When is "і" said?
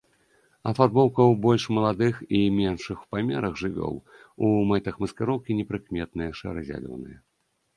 2.39-2.41